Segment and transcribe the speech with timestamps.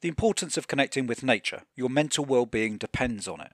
[0.00, 1.62] The importance of connecting with nature.
[1.74, 3.52] Your mental well-being depends on it.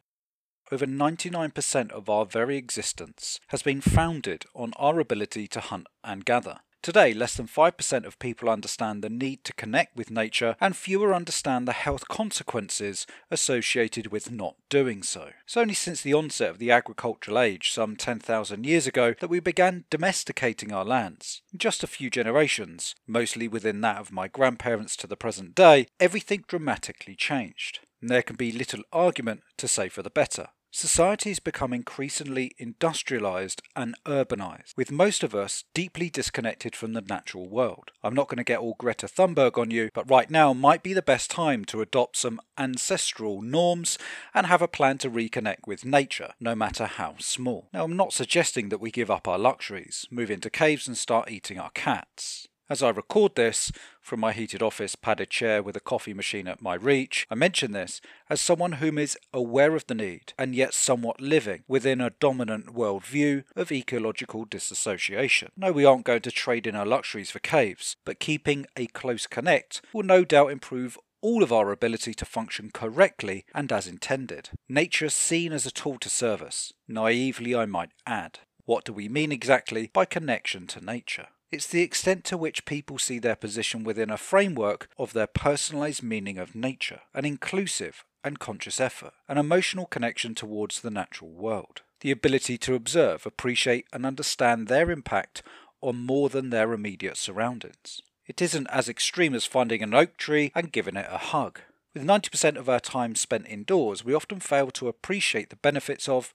[0.70, 6.24] Over 99% of our very existence has been founded on our ability to hunt and
[6.24, 6.60] gather.
[6.84, 11.14] Today, less than 5% of people understand the need to connect with nature, and fewer
[11.14, 15.30] understand the health consequences associated with not doing so.
[15.46, 19.40] It's only since the onset of the agricultural age, some 10,000 years ago, that we
[19.40, 21.40] began domesticating our lands.
[21.54, 25.86] In just a few generations, mostly within that of my grandparents to the present day,
[25.98, 27.78] everything dramatically changed.
[28.02, 30.48] And there can be little argument to say for the better.
[30.76, 37.00] Society has become increasingly industrialized and urbanized, with most of us deeply disconnected from the
[37.00, 37.92] natural world.
[38.02, 40.92] I'm not going to get all Greta Thunberg on you, but right now might be
[40.92, 43.98] the best time to adopt some ancestral norms
[44.34, 47.68] and have a plan to reconnect with nature, no matter how small.
[47.72, 51.30] Now, I'm not suggesting that we give up our luxuries, move into caves and start
[51.30, 52.48] eating our cats.
[52.70, 56.62] As I record this from my heated office padded chair with a coffee machine at
[56.62, 60.72] my reach, I mention this as someone whom is aware of the need and yet
[60.72, 65.50] somewhat living within a dominant worldview of ecological disassociation.
[65.58, 69.26] No, we aren't going to trade in our luxuries for caves, but keeping a close
[69.26, 74.48] connect will no doubt improve all of our ability to function correctly and as intended.
[74.70, 78.38] Nature seen as a tool to serve us, naively I might add.
[78.64, 81.26] What do we mean exactly by connection to nature?
[81.54, 86.02] It's the extent to which people see their position within a framework of their personalized
[86.02, 91.82] meaning of nature, an inclusive and conscious effort, an emotional connection towards the natural world,
[92.00, 95.44] the ability to observe, appreciate, and understand their impact
[95.80, 98.02] on more than their immediate surroundings.
[98.26, 101.60] It isn't as extreme as finding an oak tree and giving it a hug.
[101.94, 106.34] With 90% of our time spent indoors, we often fail to appreciate the benefits of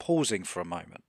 [0.00, 1.04] pausing for a moment,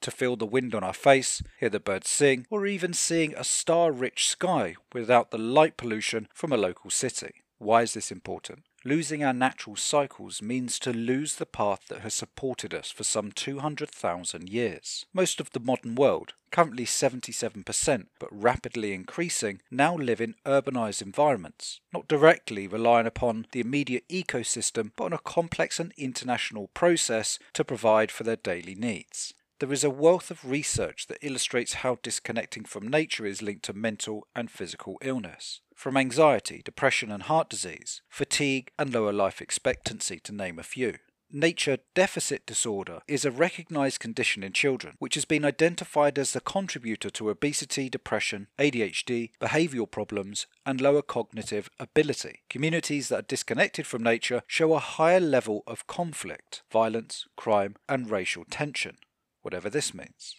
[0.00, 3.44] to feel the wind on our face, hear the birds sing, or even seeing a
[3.44, 7.42] star rich sky without the light pollution from a local city.
[7.58, 8.62] Why is this important?
[8.84, 13.32] Losing our natural cycles means to lose the path that has supported us for some
[13.32, 15.04] 200,000 years.
[15.12, 21.80] Most of the modern world, currently 77% but rapidly increasing, now live in urbanized environments,
[21.92, 27.64] not directly relying upon the immediate ecosystem but on a complex and international process to
[27.64, 29.34] provide for their daily needs.
[29.60, 33.72] There is a wealth of research that illustrates how disconnecting from nature is linked to
[33.72, 40.20] mental and physical illness, from anxiety, depression, and heart disease, fatigue, and lower life expectancy,
[40.20, 40.98] to name a few.
[41.32, 46.40] Nature deficit disorder is a recognized condition in children, which has been identified as the
[46.40, 52.42] contributor to obesity, depression, ADHD, behavioral problems, and lower cognitive ability.
[52.48, 58.08] Communities that are disconnected from nature show a higher level of conflict, violence, crime, and
[58.08, 58.96] racial tension
[59.42, 60.36] whatever this means.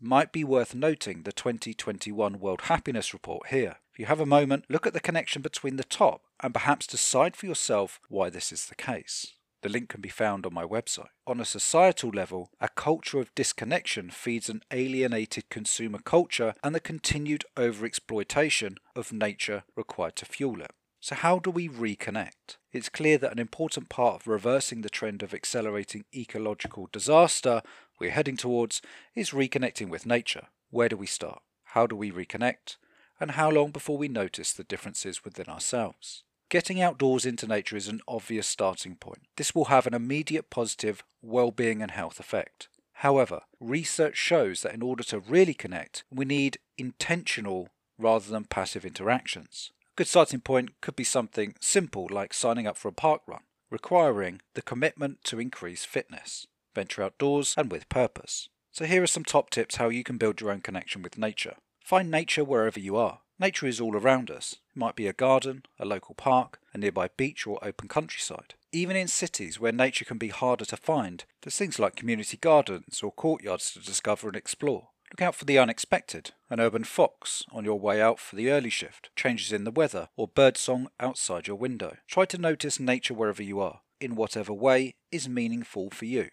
[0.00, 3.76] Might be worth noting the 2021 World Happiness Report here.
[3.92, 7.36] If you have a moment, look at the connection between the top and perhaps decide
[7.36, 9.34] for yourself why this is the case.
[9.62, 11.10] The link can be found on my website.
[11.24, 16.80] On a societal level, a culture of disconnection feeds an alienated consumer culture and the
[16.80, 20.72] continued overexploitation of nature required to fuel it.
[21.00, 22.58] So, how do we reconnect?
[22.72, 27.62] It's clear that an important part of reversing the trend of accelerating ecological disaster
[28.02, 28.82] we're heading towards
[29.14, 30.48] is reconnecting with nature.
[30.70, 31.40] Where do we start?
[31.66, 32.76] How do we reconnect?
[33.20, 36.24] And how long before we notice the differences within ourselves?
[36.48, 39.20] Getting outdoors into nature is an obvious starting point.
[39.36, 42.66] This will have an immediate positive well-being and health effect.
[42.94, 47.68] However, research shows that in order to really connect, we need intentional
[47.98, 49.70] rather than passive interactions.
[49.92, 53.42] A good starting point could be something simple like signing up for a park run,
[53.70, 58.48] requiring the commitment to increase fitness venture outdoors, and with purpose.
[58.70, 61.56] So here are some top tips how you can build your own connection with nature.
[61.84, 63.20] Find nature wherever you are.
[63.38, 64.56] Nature is all around us.
[64.74, 68.54] It might be a garden, a local park, a nearby beach, or open countryside.
[68.70, 73.02] Even in cities where nature can be harder to find, there's things like community gardens
[73.02, 74.88] or courtyards to discover and explore.
[75.10, 78.70] Look out for the unexpected, an urban fox on your way out for the early
[78.70, 81.98] shift, changes in the weather, or birdsong outside your window.
[82.08, 86.30] Try to notice nature wherever you are, in whatever way is meaningful for you.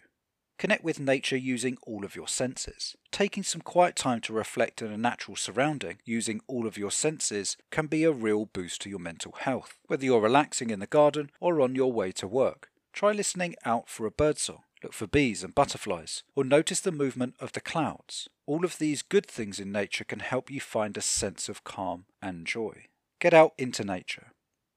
[0.60, 2.94] Connect with nature using all of your senses.
[3.10, 7.56] Taking some quiet time to reflect in a natural surrounding using all of your senses
[7.70, 9.78] can be a real boost to your mental health.
[9.86, 13.88] Whether you're relaxing in the garden or on your way to work, try listening out
[13.88, 14.64] for a birdsong.
[14.82, 18.28] Look for bees and butterflies, or notice the movement of the clouds.
[18.44, 22.04] All of these good things in nature can help you find a sense of calm
[22.20, 22.84] and joy.
[23.18, 24.32] Get out into nature.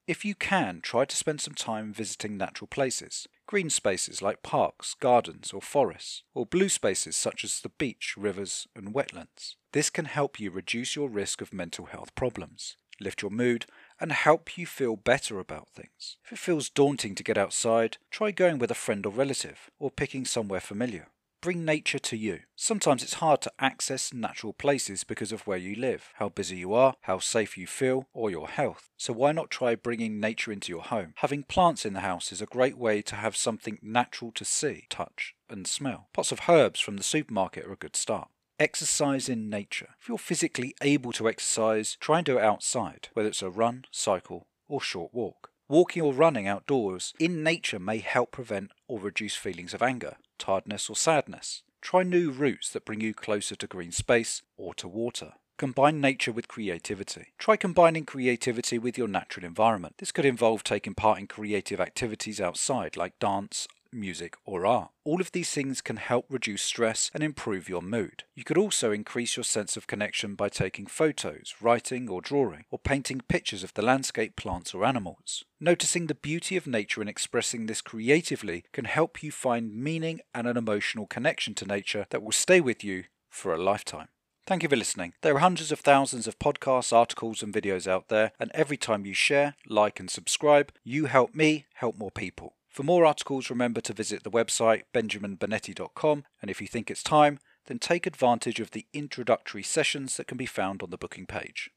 [0.06, 4.94] If you can, try to spend some time visiting natural places, green spaces like parks,
[4.94, 9.54] gardens, or forests, or blue spaces such as the beach, rivers, and wetlands.
[9.72, 12.76] This can help you reduce your risk of mental health problems.
[13.00, 13.66] lift your mood,
[14.00, 16.16] and help you feel better about things.
[16.24, 19.90] If it feels daunting to get outside, try going with a friend or relative, or
[19.90, 21.08] picking somewhere familiar.
[21.44, 22.40] Bring nature to you.
[22.56, 26.72] Sometimes it's hard to access natural places because of where you live, how busy you
[26.72, 28.88] are, how safe you feel, or your health.
[28.96, 31.12] So why not try bringing nature into your home?
[31.16, 34.86] Having plants in the house is a great way to have something natural to see,
[34.88, 36.08] touch, and smell.
[36.14, 38.28] Pots of herbs from the supermarket are a good start.
[38.58, 39.90] Exercise in nature.
[40.00, 43.84] If you're physically able to exercise, try and do it outside, whether it's a run,
[43.90, 45.50] cycle, or short walk.
[45.68, 50.90] Walking or running outdoors in nature may help prevent or reduce feelings of anger, tiredness,
[50.90, 51.62] or sadness.
[51.80, 55.32] Try new routes that bring you closer to green space or to water.
[55.56, 57.28] Combine nature with creativity.
[57.38, 59.94] Try combining creativity with your natural environment.
[59.96, 64.90] This could involve taking part in creative activities outside like dance, music, or art.
[65.04, 68.24] All of these things can help reduce stress and improve your mood.
[68.34, 72.78] You could also increase your sense of connection by taking photos, writing or drawing, or
[72.78, 75.44] painting pictures of the landscape, plants, or animals.
[75.60, 80.46] Noticing the beauty of nature and expressing this creatively can help you find meaning and
[80.46, 84.08] an emotional connection to nature that will stay with you for a lifetime.
[84.46, 85.14] Thank you for listening.
[85.22, 89.06] There are hundreds of thousands of podcasts, articles, and videos out there, and every time
[89.06, 92.52] you share, like, and subscribe, you help me help more people.
[92.74, 97.38] For more articles, remember to visit the website benjaminbonetti.com, and if you think it's time,
[97.66, 101.70] then take advantage of the introductory sessions that can be found on the booking page.